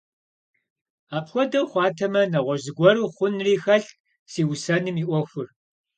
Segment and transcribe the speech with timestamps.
[1.17, 3.87] Апхуэдэу хъуатэмэ, нэгъуэщӀ зыгуэру хъунри хэлът
[4.31, 5.47] си усэным и Ӏуэхур.